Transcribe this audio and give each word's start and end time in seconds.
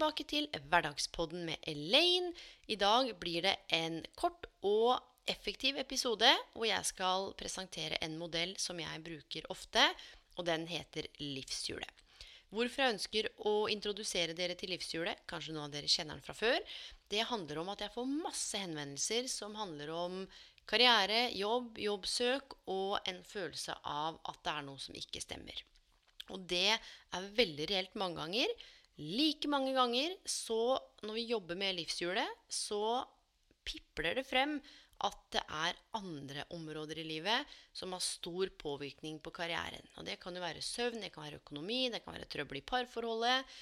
tilbake 0.00 0.24
til 0.24 0.46
Hverdagspodden 0.72 1.42
med 1.44 1.60
Elaine. 1.68 2.30
I 2.72 2.76
dag 2.80 3.10
blir 3.20 3.44
det 3.44 3.52
en 3.68 3.98
kort 4.16 4.46
og 4.64 4.96
effektiv 5.28 5.76
episode 5.76 6.30
hvor 6.54 6.64
jeg 6.64 6.86
skal 6.88 7.34
presentere 7.36 7.98
en 8.00 8.14
modell 8.16 8.54
som 8.56 8.80
jeg 8.80 9.02
bruker 9.04 9.44
ofte, 9.52 9.82
og 10.40 10.46
den 10.48 10.64
heter 10.70 11.04
livshjulet. 11.20 11.92
Hvorfor 12.48 12.80
jeg 12.82 12.94
ønsker 12.94 13.28
å 13.44 13.54
introdusere 13.68 14.32
dere 14.32 14.56
til 14.56 14.72
livshjulet, 14.72 15.20
kanskje 15.28 15.52
noen 15.52 15.68
av 15.68 15.76
dere 15.76 15.92
kjenner 15.92 16.16
den 16.16 16.24
fra 16.24 16.38
før, 16.38 16.58
det 17.12 17.28
handler 17.28 17.60
om 17.60 17.68
at 17.74 17.84
jeg 17.84 17.92
får 17.98 18.10
masse 18.24 18.64
henvendelser 18.64 19.28
som 19.28 19.60
handler 19.60 19.92
om 19.92 20.18
karriere, 20.64 21.26
jobb, 21.36 21.76
jobbsøk 21.76 22.56
og 22.72 22.96
en 23.04 23.20
følelse 23.28 23.76
av 23.84 24.16
at 24.32 24.44
det 24.48 24.56
er 24.56 24.68
noe 24.72 24.80
som 24.80 24.96
ikke 24.96 25.20
stemmer. 25.20 25.60
Og 26.32 26.48
det 26.48 26.70
er 26.72 27.32
veldig 27.36 27.68
reelt 27.68 28.00
mange 28.00 28.24
ganger. 28.24 28.60
Like 29.00 29.48
mange 29.48 29.72
ganger 29.72 30.12
så 30.28 30.76
når 31.06 31.16
vi 31.16 31.30
jobber 31.30 31.56
med 31.56 31.78
livshjulet, 31.78 32.44
så 32.52 33.00
pipler 33.64 34.20
det 34.20 34.26
frem 34.28 34.58
at 35.06 35.20
det 35.32 35.40
er 35.40 35.78
andre 35.96 36.44
områder 36.52 37.00
i 37.00 37.06
livet 37.08 37.52
som 37.72 37.94
har 37.96 38.04
stor 38.04 38.50
påvirkning 38.60 39.16
på 39.24 39.32
karrieren. 39.32 39.86
Og 39.96 40.04
det 40.04 40.18
kan 40.20 40.36
jo 40.36 40.42
være 40.44 40.64
søvn, 40.64 41.00
det 41.00 41.12
kan 41.14 41.24
være 41.24 41.40
økonomi, 41.40 41.86
det 41.88 42.02
kan 42.04 42.18
være 42.18 42.28
trøbbel 42.28 42.60
i 42.60 42.66
parforholdet, 42.68 43.54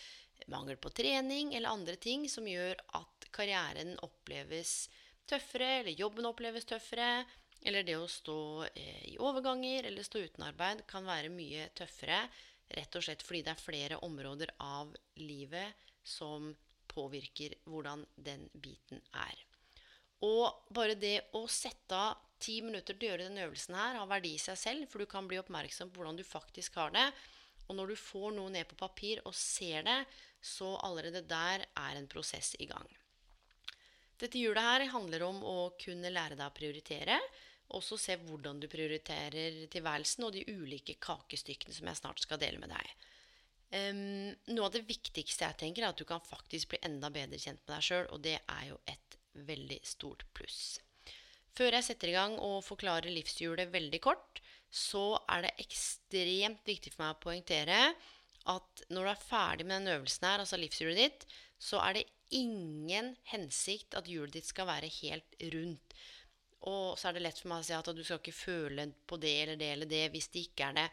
mangel 0.50 0.78
på 0.82 0.90
trening 0.94 1.54
eller 1.54 1.74
andre 1.74 1.94
ting 1.98 2.26
som 2.30 2.46
gjør 2.46 2.78
at 2.98 3.28
karrieren 3.34 3.94
oppleves 4.06 4.88
tøffere, 5.28 5.80
eller 5.80 5.98
jobben 5.98 6.26
oppleves 6.26 6.66
tøffere, 6.66 7.22
eller 7.66 7.86
det 7.86 7.96
å 7.98 8.10
stå 8.10 8.40
eh, 8.70 9.06
i 9.12 9.16
overganger 9.22 9.88
eller 9.90 10.06
stå 10.06 10.22
uten 10.22 10.46
arbeid 10.46 10.84
kan 10.90 11.06
være 11.06 11.30
mye 11.34 11.66
tøffere 11.78 12.22
Rett 12.76 12.96
og 12.98 13.04
slett 13.04 13.24
fordi 13.24 13.42
det 13.46 13.54
er 13.54 13.62
flere 13.62 14.00
områder 14.04 14.52
av 14.60 14.92
livet 15.20 15.86
som 16.04 16.50
påvirker 16.88 17.54
hvordan 17.68 18.04
den 18.16 18.48
biten 18.52 19.00
er. 19.16 19.44
Og 20.26 20.72
bare 20.74 20.98
det 20.98 21.30
å 21.38 21.44
sette 21.50 21.94
av 21.96 22.24
ti 22.42 22.60
minutter 22.62 22.94
til 22.94 23.08
å 23.08 23.10
gjøre 23.12 23.26
denne 23.28 23.44
øvelsen 23.46 23.76
her 23.78 23.98
har 23.98 24.08
verdi 24.10 24.34
i 24.36 24.42
seg 24.42 24.58
selv, 24.58 24.86
for 24.90 25.02
du 25.02 25.10
kan 25.10 25.26
bli 25.30 25.38
oppmerksom 25.40 25.90
på 25.90 26.00
hvordan 26.00 26.18
du 26.18 26.24
faktisk 26.26 26.78
har 26.80 26.94
det. 26.94 27.06
Og 27.68 27.76
når 27.76 27.92
du 27.92 28.00
får 28.00 28.32
noe 28.36 28.52
ned 28.52 28.68
på 28.70 28.78
papir 28.78 29.20
og 29.28 29.36
ser 29.36 29.84
det, 29.86 29.98
så 30.40 30.74
allerede 30.86 31.24
der 31.28 31.66
er 31.66 31.98
en 31.98 32.08
prosess 32.10 32.54
i 32.58 32.68
gang. 32.70 32.86
Dette 34.18 34.40
hjulet 34.40 34.64
her 34.64 34.86
handler 34.90 35.22
om 35.28 35.42
å 35.46 35.58
kunne 35.78 36.10
lære 36.10 36.38
deg 36.38 36.46
å 36.48 36.54
prioritere. 36.56 37.18
Også 37.76 37.98
se 38.00 38.16
hvordan 38.22 38.60
du 38.62 38.68
prioriterer 38.70 39.66
tilværelsen 39.72 40.24
og 40.24 40.32
de 40.32 40.46
ulike 40.48 40.96
kakestykkene 41.04 41.76
som 41.76 41.90
jeg 41.90 42.00
snart 42.00 42.22
skal 42.24 42.40
dele 42.40 42.60
med 42.62 42.72
deg. 42.72 42.92
Um, 43.68 44.30
noe 44.54 44.68
av 44.70 44.72
det 44.72 44.86
viktigste 44.88 45.44
jeg 45.44 45.58
tenker, 45.60 45.84
er 45.84 45.92
at 45.92 46.00
du 46.00 46.06
kan 46.08 46.24
faktisk 46.24 46.72
bli 46.72 46.80
enda 46.88 47.10
bedre 47.12 47.36
kjent 47.36 47.60
med 47.66 47.74
deg 47.74 47.84
sjøl, 47.84 48.06
og 48.14 48.22
det 48.24 48.38
er 48.40 48.62
jo 48.70 48.78
et 48.88 49.18
veldig 49.48 49.80
stort 49.84 50.24
pluss. 50.32 50.78
Før 51.58 51.76
jeg 51.76 51.88
setter 51.88 52.12
i 52.12 52.16
gang 52.16 52.38
og 52.40 52.62
forklarer 52.64 53.12
livshjulet 53.12 53.72
veldig 53.72 54.00
kort, 54.00 54.40
så 54.70 55.18
er 55.28 55.44
det 55.46 55.56
ekstremt 55.64 56.64
viktig 56.68 56.94
for 56.94 57.04
meg 57.04 57.16
å 57.16 57.22
poengtere 57.22 57.80
at 58.48 58.84
når 58.88 59.04
du 59.04 59.10
er 59.12 59.26
ferdig 59.26 59.66
med 59.66 59.82
den 59.82 59.98
øvelsen 59.98 60.28
her, 60.28 60.42
altså 60.44 60.60
livshjulet 60.60 61.00
ditt, 61.02 61.26
så 61.60 61.80
er 61.84 61.98
det 61.98 62.08
ingen 62.36 63.14
hensikt 63.32 63.96
at 63.98 64.08
hjulet 64.08 64.38
ditt 64.38 64.48
skal 64.48 64.68
være 64.68 64.90
helt 65.00 65.36
rundt. 65.54 65.96
Og 66.66 66.98
så 66.98 67.08
er 67.08 67.16
det 67.16 67.22
lett 67.22 67.38
for 67.38 67.52
meg 67.52 67.62
å 67.62 67.68
si 67.68 67.76
at 67.76 67.90
du 67.94 68.02
skal 68.02 68.18
ikke 68.18 68.34
føle 68.34 68.88
på 69.06 69.18
det 69.22 69.34
eller 69.44 69.60
det 69.60 69.70
eller 69.76 69.90
det 69.90 70.04
hvis 70.14 70.30
det 70.34 70.44
ikke 70.48 70.70
er 70.70 70.78
det. 70.80 70.86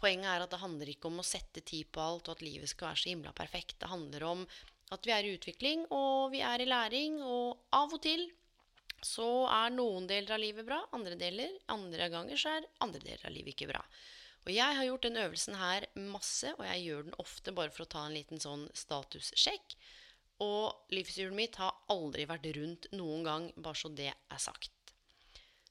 Poenget 0.00 0.30
er 0.32 0.44
at 0.44 0.52
det 0.54 0.62
handler 0.62 0.88
ikke 0.88 1.10
om 1.10 1.20
å 1.20 1.26
sette 1.26 1.60
tid 1.60 1.90
på 1.92 2.00
alt, 2.02 2.28
og 2.28 2.38
at 2.38 2.44
livet 2.44 2.70
skal 2.70 2.88
være 2.88 3.02
så 3.02 3.10
himla 3.12 3.32
perfekt. 3.36 3.76
Det 3.78 3.90
handler 3.92 4.24
om 4.26 4.46
at 4.92 5.06
vi 5.06 5.12
er 5.14 5.26
i 5.28 5.34
utvikling, 5.36 5.84
og 5.94 6.32
vi 6.32 6.40
er 6.44 6.64
i 6.64 6.68
læring, 6.68 7.20
og 7.22 7.60
av 7.76 7.92
og 7.92 8.02
til 8.02 8.24
så 9.02 9.28
er 9.50 9.72
noen 9.74 10.06
deler 10.10 10.36
av 10.36 10.42
livet 10.42 10.66
bra, 10.66 10.80
andre 10.96 11.16
deler, 11.18 11.54
andre 11.74 12.08
ganger 12.12 12.38
så 12.38 12.56
er 12.56 12.68
andre 12.84 13.02
deler 13.02 13.24
av 13.26 13.34
livet 13.34 13.54
ikke 13.54 13.70
bra. 13.72 13.82
Og 14.42 14.50
jeg 14.50 14.76
har 14.78 14.86
gjort 14.88 15.06
den 15.06 15.18
øvelsen 15.22 15.58
her 15.58 15.86
masse, 15.94 16.50
og 16.56 16.64
jeg 16.66 16.84
gjør 16.86 17.06
den 17.06 17.18
ofte 17.22 17.54
bare 17.54 17.70
for 17.74 17.84
å 17.84 17.92
ta 17.94 18.06
en 18.06 18.16
liten 18.16 18.42
sånn 18.42 18.66
statussjekk. 18.74 19.76
Og 20.42 20.94
livshjulet 20.94 21.36
mitt 21.36 21.58
har 21.62 21.76
aldri 21.94 22.26
vært 22.26 22.48
rundt 22.56 22.88
noen 22.96 23.26
gang, 23.26 23.50
bare 23.54 23.78
så 23.78 23.90
det 23.94 24.10
er 24.10 24.42
sagt. 24.42 24.81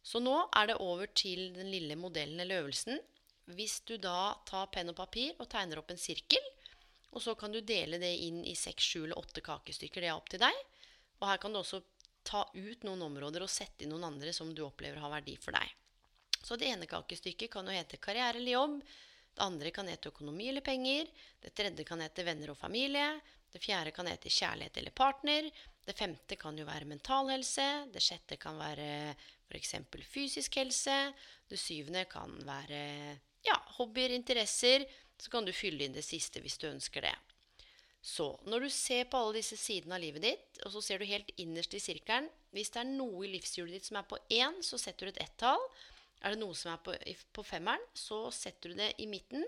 Så 0.04 0.20
nå 0.20 0.36
er 0.58 0.72
det 0.72 0.80
over 0.82 1.12
til 1.14 1.52
den 1.56 1.70
lille 1.72 1.96
modellen 2.00 2.40
eller 2.42 2.64
øvelsen. 2.64 3.00
Hvis 3.52 3.82
du 3.86 3.98
da 4.02 4.34
tar 4.48 4.70
penn 4.74 4.90
og 4.92 4.98
papir 4.98 5.36
og 5.38 5.50
tegner 5.52 5.82
opp 5.82 5.92
en 5.94 6.02
sirkel, 6.02 6.44
og 7.12 7.22
så 7.22 7.36
kan 7.36 7.52
du 7.52 7.60
dele 7.62 8.00
det 8.00 8.12
inn 8.24 8.40
i 8.48 8.56
seks, 8.56 8.84
sju 8.84 9.04
eller 9.04 9.20
åtte 9.20 9.44
kakestykker. 9.44 10.02
Det 10.02 10.10
er 10.10 10.18
opp 10.18 10.30
til 10.32 10.42
deg. 10.42 10.58
Og 11.20 11.28
her 11.28 11.42
kan 11.42 11.54
du 11.54 11.60
også 11.60 11.82
ta 12.24 12.46
ut 12.54 12.86
noen 12.88 13.02
områder 13.04 13.44
og 13.44 13.52
sette 13.52 13.84
inn 13.84 13.92
noen 13.92 14.08
andre 14.14 14.34
som 14.34 14.54
du 14.56 14.64
opplever 14.66 15.02
har 15.02 15.12
verdi 15.12 15.36
for 15.42 15.58
deg. 15.58 15.76
Så 16.42 16.58
det 16.58 16.72
ene 16.72 16.90
kakestykket 16.90 17.52
kan 17.54 17.68
jo 17.68 17.76
hete 17.76 18.00
karriere 18.02 18.40
eller 18.40 18.56
jobb. 18.56 18.80
Det 19.32 19.44
andre 19.46 19.72
kan 19.76 19.90
hete 19.92 20.10
økonomi 20.12 20.48
eller 20.50 20.66
penger. 20.66 21.12
Det 21.42 21.54
tredje 21.56 21.86
kan 21.88 22.02
hete 22.04 22.26
venner 22.26 22.54
og 22.54 22.60
familie. 22.60 23.20
Det 23.52 23.62
fjerde 23.62 23.94
kan 23.96 24.08
hete 24.08 24.32
kjærlighet 24.32 24.80
eller 24.80 24.96
partner. 24.96 25.52
Det 25.86 25.98
femte 25.98 26.38
kan 26.40 26.58
jo 26.58 26.66
være 26.68 26.88
mental 26.90 27.30
helse. 27.34 27.68
Det 27.92 28.04
sjette 28.04 28.40
kan 28.42 28.58
være 28.60 28.90
f.eks. 29.52 29.76
fysisk 30.08 30.58
helse. 30.62 30.96
Det 31.52 31.60
syvende 31.60 32.06
kan 32.10 32.34
være 32.48 32.82
ja, 33.46 33.58
hobbyer, 33.78 34.16
interesser. 34.16 34.88
Så 35.22 35.30
kan 35.30 35.46
du 35.46 35.54
fylle 35.54 35.86
inn 35.86 35.96
det 35.96 36.06
siste 36.06 36.42
hvis 36.42 36.58
du 36.62 36.70
ønsker 36.72 37.06
det. 37.06 37.16
Så 38.02 38.32
når 38.50 38.66
du 38.66 38.70
ser 38.74 39.06
på 39.06 39.20
alle 39.20 39.38
disse 39.38 39.58
sidene 39.62 39.94
av 39.98 40.02
livet 40.02 40.24
ditt, 40.26 40.62
og 40.66 40.74
så 40.74 40.82
ser 40.82 41.02
du 41.02 41.06
helt 41.06 41.30
innerst 41.38 41.76
i 41.78 41.82
sirkelen 41.84 42.32
Hvis 42.52 42.74
det 42.74 42.82
er 42.82 42.90
noe 42.90 43.28
i 43.28 43.30
livshjulet 43.36 43.78
ditt 43.78 43.86
som 43.88 44.00
er 44.00 44.08
på 44.10 44.18
én, 44.34 44.58
så 44.66 44.80
setter 44.82 45.08
du 45.08 45.14
et 45.14 45.22
ett-tall. 45.28 45.62
Er 46.22 46.34
det 46.34 46.42
noe 46.42 46.58
som 46.58 46.74
er 46.74 46.82
på, 46.84 46.96
på 47.34 47.44
femmeren, 47.46 47.84
så 47.94 48.26
setter 48.34 48.74
du 48.74 48.82
det 48.82 48.90
i 49.00 49.08
midten. 49.10 49.46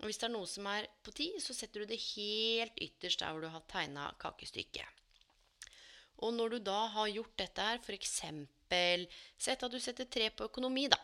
Og 0.00 0.08
hvis 0.08 0.18
det 0.20 0.30
er 0.30 0.32
noe 0.32 0.48
som 0.48 0.66
er 0.72 0.88
på 1.04 1.12
ti, 1.16 1.28
så 1.44 1.54
setter 1.56 1.84
du 1.84 1.92
det 1.92 2.00
helt 2.14 2.80
ytterst 2.80 3.20
der 3.20 3.36
hvor 3.36 3.44
du 3.44 3.52
har 3.52 3.64
tegna 3.68 4.08
kakestykket. 4.20 4.88
Og 6.24 6.34
når 6.36 6.56
du 6.56 6.58
da 6.64 6.80
har 6.94 7.12
gjort 7.12 7.36
dette 7.40 7.64
her, 7.64 7.80
f.eks. 7.80 8.16
sett 8.70 9.62
at 9.62 9.72
du 9.72 9.80
setter 9.80 10.08
tre 10.10 10.30
på 10.30 10.46
økonomi, 10.50 10.86
da. 10.92 10.98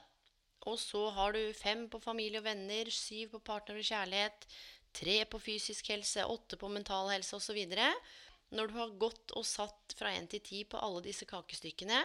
Og 0.67 0.79
så 0.83 1.05
har 1.15 1.37
du 1.37 1.53
fem 1.55 1.87
på 1.91 2.01
familie 2.03 2.41
og 2.41 2.47
venner, 2.49 2.91
syv 2.91 3.37
på 3.37 3.43
partner 3.51 3.79
og 3.79 3.87
kjærlighet, 3.87 4.47
tre 4.97 5.21
på 5.31 5.41
fysisk 5.43 5.93
helse, 5.93 6.25
åtte 6.27 6.59
på 6.59 6.71
mental 6.73 7.13
helse 7.13 7.37
osv. 7.37 7.61
Når 8.57 8.71
du 8.71 8.75
har 8.79 8.99
gått 8.99 9.35
og 9.39 9.47
satt 9.47 9.95
fra 9.99 10.13
én 10.15 10.27
til 10.31 10.43
ti 10.43 10.65
på 10.65 10.81
alle 10.83 11.05
disse 11.07 11.27
kakestykkene, 11.29 12.03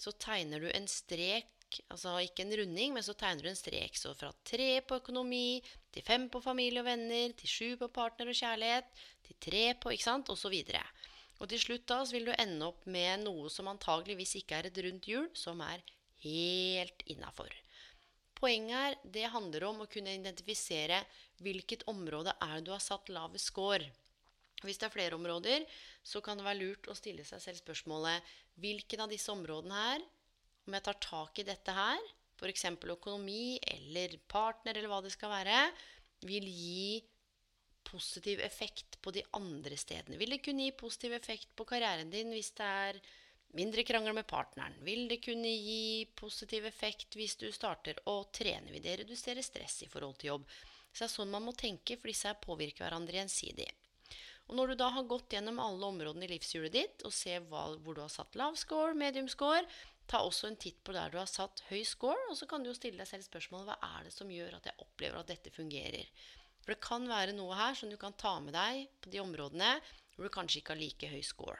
så 0.00 0.12
tegner 0.20 0.60
du 0.60 0.70
en 0.72 0.88
strek, 0.90 1.48
altså 1.92 2.18
ikke 2.20 2.44
en 2.44 2.56
runding, 2.60 2.92
men 2.96 3.04
så 3.04 3.14
tegner 3.16 3.46
du 3.46 3.50
en 3.52 3.58
strek. 3.58 3.96
Så 3.96 4.12
fra 4.18 4.32
tre 4.44 4.80
på 4.84 4.98
økonomi, 5.00 5.62
til 5.92 6.04
fem 6.04 6.28
på 6.32 6.42
familie 6.44 6.82
og 6.82 6.88
venner, 6.88 7.32
til 7.38 7.48
sju 7.48 7.68
på 7.80 7.88
partner 7.92 8.32
og 8.32 8.36
kjærlighet, 8.36 8.88
til 9.28 9.40
tre 9.48 9.64
på 9.80 9.94
ikke 9.94 10.08
sant, 10.08 10.32
osv. 10.32 10.58
Og 11.42 11.50
til 11.50 11.58
slutt 11.58 11.88
da 11.90 11.98
så 12.06 12.14
vil 12.14 12.28
du 12.30 12.36
ende 12.38 12.68
opp 12.70 12.84
med 12.86 13.24
noe 13.24 13.50
som 13.50 13.70
antageligvis 13.72 14.36
ikke 14.38 14.60
er 14.60 14.68
et 14.68 14.78
rundt 14.86 15.08
hjul, 15.10 15.26
som 15.34 15.58
er 15.66 15.82
helt 16.22 17.02
innafor. 17.10 17.50
Poenget 18.38 18.78
her, 18.78 18.96
det 19.14 19.32
handler 19.34 19.66
om 19.68 19.82
å 19.82 19.88
kunne 19.90 20.14
identifisere 20.14 21.00
hvilket 21.42 21.82
område 21.90 22.34
er 22.38 22.56
det 22.56 22.68
du 22.68 22.72
har 22.74 22.82
satt 22.82 23.10
lavest 23.10 23.50
score. 23.50 23.90
Hvis 24.62 24.78
det 24.78 24.86
er 24.86 24.94
flere 24.94 25.18
områder, 25.18 25.66
så 26.06 26.22
kan 26.22 26.38
det 26.38 26.46
være 26.46 26.60
lurt 26.60 26.88
å 26.90 26.94
stille 26.94 27.26
seg 27.26 27.42
selv 27.42 27.58
spørsmålet 27.58 28.32
hvilken 28.62 29.02
av 29.02 29.10
disse 29.10 29.30
områdene 29.34 29.78
her, 29.78 30.04
om 30.66 30.76
jeg 30.76 30.86
tar 30.86 30.98
tak 31.02 31.42
i 31.42 31.46
dette 31.46 31.74
her, 31.74 32.02
f.eks. 32.38 32.68
økonomi 32.70 33.58
eller 33.74 34.14
partner 34.30 34.78
eller 34.78 34.90
hva 34.90 35.00
det 35.02 35.10
skal 35.14 35.34
være, 35.34 35.64
vil 36.26 36.46
gi 36.46 37.02
positiv 37.86 38.40
effekt 38.44 38.98
på 39.02 39.12
de 39.14 39.24
andre 39.38 39.76
stedene? 39.80 40.18
Vil 40.20 40.34
det 40.34 40.42
kunne 40.44 40.66
gi 40.66 40.76
positiv 40.78 41.16
effekt 41.16 41.52
på 41.56 41.66
karrieren 41.68 42.10
din 42.12 42.32
hvis 42.34 42.52
det 42.58 42.68
er 42.86 43.00
mindre 43.58 43.84
krangel 43.88 44.16
med 44.16 44.28
partneren? 44.28 44.76
Vil 44.86 45.06
det 45.10 45.20
kunne 45.24 45.50
gi 45.50 46.06
positiv 46.18 46.66
effekt 46.68 47.18
hvis 47.18 47.36
du 47.40 47.48
starter 47.52 48.00
å 48.10 48.22
trene? 48.34 48.72
Vil 48.72 48.84
det 48.84 48.98
redusere 49.02 49.44
stress 49.44 49.82
i 49.86 49.90
forhold 49.92 50.18
til 50.20 50.34
jobb? 50.34 50.50
Så 50.92 51.04
det 51.04 51.08
er 51.08 51.14
sånn 51.14 51.32
man 51.32 51.46
må 51.46 51.54
tenke, 51.56 51.96
for 51.96 52.12
disse 52.12 52.34
påvirker 52.42 52.84
hverandre 52.84 53.22
gjensidig. 53.22 53.70
Og 54.50 54.58
når 54.58 54.72
du 54.72 54.80
da 54.82 54.90
har 54.92 55.08
gått 55.08 55.32
gjennom 55.32 55.60
alle 55.62 55.88
områdene 55.88 56.26
i 56.26 56.32
livshjulet 56.34 56.74
ditt 56.74 57.04
og 57.08 57.14
ser 57.16 57.44
hva, 57.48 57.70
hvor 57.80 57.96
du 57.96 58.02
har 58.02 58.12
satt 58.12 58.36
lav 58.36 58.58
score, 58.60 58.92
medium 58.98 59.30
score, 59.30 59.64
ta 60.10 60.20
også 60.26 60.50
en 60.50 60.58
titt 60.60 60.82
på 60.84 60.92
der 60.92 61.12
du 61.12 61.16
har 61.20 61.30
satt 61.30 61.62
høy 61.70 61.80
score, 61.88 62.18
og 62.28 62.36
så 62.36 62.48
kan 62.50 62.60
du 62.60 62.68
jo 62.68 62.76
stille 62.76 63.00
deg 63.00 63.08
selv 63.08 63.24
spørsmålet 63.24 63.70
hva 63.70 63.92
er 63.96 64.08
det 64.08 64.14
som 64.14 64.30
gjør 64.32 64.58
at 64.58 64.68
jeg 64.68 64.84
opplever 64.84 65.20
at 65.20 65.30
dette 65.30 65.54
fungerer. 65.54 66.08
For 66.62 66.74
det 66.74 66.82
kan 66.84 67.08
være 67.10 67.34
noe 67.36 67.56
her 67.58 67.76
som 67.78 67.90
du 67.90 67.98
kan 68.00 68.14
ta 68.18 68.36
med 68.40 68.54
deg 68.54 68.86
på 69.02 69.10
de 69.12 69.20
områdene 69.22 69.74
hvor 70.14 70.26
du 70.28 70.32
kanskje 70.32 70.60
ikke 70.60 70.74
har 70.74 70.82
like 70.82 71.10
høy 71.10 71.22
score. 71.26 71.58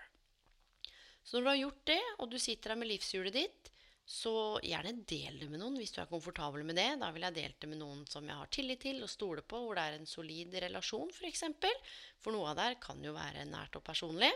Så 1.22 1.38
når 1.38 1.42
du 1.42 1.50
har 1.50 1.60
gjort 1.62 1.84
det, 1.90 2.02
og 2.18 2.30
du 2.30 2.38
sitter 2.42 2.72
her 2.72 2.80
med 2.80 2.90
livshjulet 2.90 3.34
ditt, 3.34 3.70
så 4.12 4.58
gjerne 4.66 4.92
del 5.08 5.38
det 5.38 5.48
med 5.48 5.60
noen 5.62 5.76
hvis 5.78 5.94
du 5.94 6.00
er 6.02 6.10
komfortabel 6.10 6.66
med 6.66 6.76
det. 6.76 6.88
Da 7.00 7.12
vil 7.14 7.24
jeg 7.28 7.36
delt 7.38 7.60
det 7.62 7.70
med 7.70 7.80
noen 7.80 8.02
som 8.10 8.26
jeg 8.26 8.38
har 8.38 8.50
tillit 8.52 8.82
til 8.82 8.98
og 9.04 9.10
stoler 9.10 9.46
på, 9.46 9.60
hvor 9.62 9.78
det 9.78 9.84
er 9.86 9.98
en 9.98 10.10
solid 10.10 10.56
relasjon, 10.64 11.12
f.eks. 11.12 11.20
For, 11.20 11.28
eksempel. 11.30 11.76
for 12.20 12.34
noe 12.34 12.50
av 12.50 12.58
det 12.58 12.66
her 12.66 12.80
kan 12.82 13.02
jo 13.06 13.14
være 13.16 13.46
nært 13.48 13.78
og 13.78 13.84
personlig. 13.86 14.32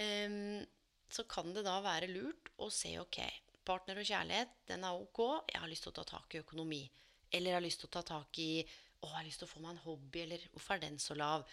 Um, 0.00 0.64
så 1.12 1.26
kan 1.28 1.52
det 1.52 1.66
da 1.66 1.76
være 1.84 2.08
lurt 2.10 2.48
å 2.64 2.70
se 2.72 2.94
ok, 2.98 3.20
partner 3.68 4.00
og 4.00 4.08
kjærlighet, 4.08 4.56
den 4.72 4.88
er 4.88 4.96
ok. 5.04 5.20
Jeg 5.52 5.60
har 5.60 5.70
lyst 5.70 5.84
til 5.86 5.92
å 5.92 5.98
ta 6.00 6.06
tak 6.16 6.34
i 6.34 6.40
økonomi. 6.40 6.82
Eller 7.30 7.52
jeg 7.52 7.58
har 7.60 7.66
lyst 7.68 7.84
til 7.84 7.92
å 7.92 7.96
ta 7.98 8.02
tak 8.08 8.40
i 8.40 8.64
å, 9.02 9.10
jeg 9.10 9.16
har 9.18 9.26
lyst 9.26 9.42
til 9.42 9.48
å 9.48 9.52
få 9.52 9.62
meg 9.62 9.74
en 9.74 9.84
hobby, 9.84 10.22
eller 10.24 10.44
hvorfor 10.52 10.76
er 10.76 10.84
den 10.84 10.98
så 11.02 11.16
lav? 11.18 11.44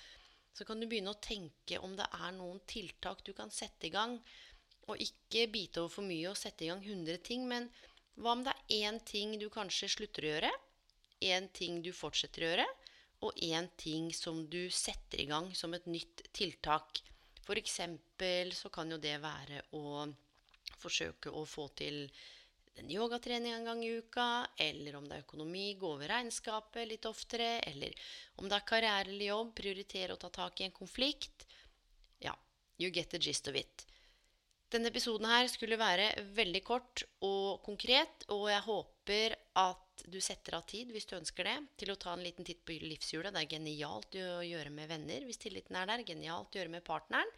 Så 0.53 0.65
kan 0.67 0.79
du 0.81 0.87
begynne 0.89 1.13
å 1.13 1.21
tenke 1.21 1.79
om 1.85 1.95
det 1.97 2.07
er 2.19 2.31
noen 2.35 2.61
tiltak 2.69 3.23
du 3.25 3.33
kan 3.37 3.51
sette 3.53 3.89
i 3.89 3.93
gang. 3.93 4.17
Og 4.89 5.01
ikke 5.01 5.45
bite 5.51 5.83
over 5.83 5.93
for 5.99 6.07
mye 6.07 6.31
og 6.31 6.37
sette 6.39 6.65
i 6.65 6.71
gang 6.71 6.81
100 6.81 7.21
ting, 7.25 7.45
men 7.49 7.69
hva 8.19 8.33
om 8.35 8.43
det 8.43 8.53
er 8.55 8.89
én 8.89 8.99
ting 9.05 9.37
du 9.39 9.47
kanskje 9.53 9.91
slutter 9.93 10.25
å 10.25 10.31
gjøre? 10.33 10.53
Én 11.23 11.49
ting 11.55 11.81
du 11.85 11.91
fortsetter 11.95 12.43
å 12.43 12.49
gjøre? 12.49 12.65
Og 13.27 13.43
én 13.43 13.67
ting 13.79 14.09
som 14.15 14.41
du 14.47 14.61
setter 14.71 15.21
i 15.21 15.27
gang 15.29 15.49
som 15.55 15.73
et 15.75 15.87
nytt 15.87 16.25
tiltak. 16.35 17.01
F.eks. 17.43 17.79
så 18.55 18.71
kan 18.73 18.91
jo 18.91 18.99
det 19.01 19.17
være 19.23 19.63
å 19.75 20.05
forsøke 20.79 21.31
å 21.33 21.45
få 21.47 21.67
til 21.79 22.05
en 22.79 22.91
yogatrening 22.91 23.53
en 23.53 23.67
gang 23.67 23.83
i 23.85 23.91
uka, 23.99 24.27
eller 24.57 24.97
om 24.99 25.07
det 25.09 25.17
er 25.17 25.25
økonomi, 25.25 25.67
gå 25.79 25.91
over 25.95 26.11
regnskapet 26.11 26.87
litt 26.89 27.05
oftere, 27.09 27.57
eller 27.69 27.95
om 28.39 28.49
det 28.49 28.57
er 28.57 28.67
karriere 28.71 29.09
eller 29.09 29.29
jobb, 29.31 29.53
prioritere 29.59 30.15
å 30.15 30.21
ta 30.21 30.31
tak 30.41 30.61
i 30.61 30.67
en 30.69 30.75
konflikt. 30.75 31.45
Ja, 32.23 32.35
you 32.77 32.91
get 32.91 33.11
the 33.13 33.21
gist 33.21 33.47
of 33.51 33.59
it. 33.59 33.85
Denne 34.69 34.91
episoden 34.91 35.25
her 35.25 35.47
skulle 35.49 35.79
være 35.81 36.11
veldig 36.37 36.61
kort 36.65 37.01
og 37.25 37.63
konkret, 37.65 38.27
og 38.29 38.49
jeg 38.51 38.65
håper 38.67 39.35
at 39.57 40.03
du 40.05 40.19
setter 40.21 40.59
av 40.59 40.67
tid, 40.69 40.91
hvis 40.93 41.09
du 41.09 41.15
ønsker 41.17 41.47
det, 41.47 41.55
til 41.81 41.91
å 41.91 41.97
ta 41.99 42.13
en 42.13 42.23
liten 42.23 42.45
titt 42.45 42.61
på 42.65 42.77
livshjulet. 42.83 43.33
Det 43.33 43.41
er 43.41 43.55
genialt 43.55 44.19
å 44.21 44.43
gjøre 44.45 44.71
med 44.73 44.91
venner 44.91 45.25
hvis 45.25 45.41
tilliten 45.41 45.75
er 45.75 45.89
der. 45.89 46.05
Genialt 46.05 46.53
å 46.53 46.61
gjøre 46.61 46.75
med 46.77 46.85
partneren. 46.85 47.33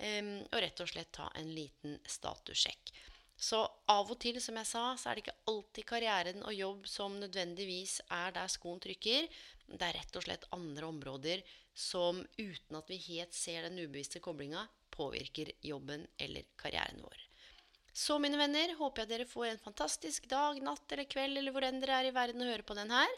Um, 0.00 0.36
og 0.46 0.62
rett 0.64 0.80
og 0.80 0.88
slett 0.88 1.10
ta 1.12 1.26
en 1.36 1.50
liten 1.52 1.98
statussjekk. 2.08 2.94
Så 3.40 3.62
av 3.88 4.10
og 4.12 4.18
til, 4.20 4.36
som 4.42 4.58
jeg 4.60 4.68
sa, 4.68 4.82
så 5.00 5.08
er 5.08 5.16
det 5.16 5.24
ikke 5.24 5.38
alltid 5.48 5.86
karrieren 5.88 6.42
og 6.44 6.52
jobb 6.52 6.84
som 6.90 7.16
nødvendigvis 7.22 8.02
er 8.12 8.34
der 8.36 8.52
skoen 8.52 8.82
trykker. 8.84 9.30
Det 9.70 9.86
er 9.86 9.96
rett 9.96 10.18
og 10.18 10.26
slett 10.26 10.44
andre 10.52 10.90
områder 10.90 11.44
som 11.72 12.20
uten 12.36 12.76
at 12.76 12.90
vi 12.92 13.00
helt 13.06 13.32
ser 13.34 13.64
den 13.64 13.80
ubevisste 13.80 14.20
koblinga, 14.20 14.66
påvirker 14.92 15.54
jobben 15.64 16.04
eller 16.20 16.44
karrieren 16.60 17.00
vår. 17.00 17.26
Så 17.96 18.18
mine 18.22 18.38
venner, 18.38 18.74
håper 18.78 19.02
jeg 19.02 19.10
dere 19.14 19.28
får 19.30 19.46
en 19.50 19.62
fantastisk 19.64 20.28
dag, 20.30 20.60
natt 20.62 20.92
eller 20.92 21.08
kveld 21.10 21.40
eller 21.40 21.54
hvor 21.54 21.66
enn 21.66 21.80
dere 21.82 22.02
er 22.02 22.10
i 22.10 22.14
verden 22.14 22.44
og 22.44 22.52
hører 22.52 22.66
på 22.66 22.76
den 22.78 22.92
her. 22.92 23.16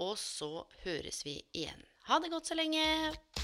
Og 0.00 0.14
så 0.18 0.64
høres 0.86 1.22
vi 1.26 1.40
igjen. 1.52 1.82
Ha 2.08 2.22
det 2.22 2.32
godt 2.32 2.50
så 2.50 2.58
lenge! 2.58 3.43